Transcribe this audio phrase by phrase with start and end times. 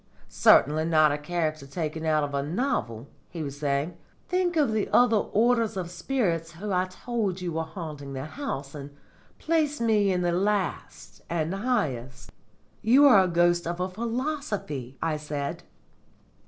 [0.29, 3.97] "Certainly not a character taken out of a novel," he was saying.
[4.29, 8.73] "Think of the other orders of spirits who I told you were haunting the house,
[8.73, 8.97] and
[9.37, 12.31] place me in the last and highest."
[12.81, 15.61] "You are the ghost of a philosophy!" I said.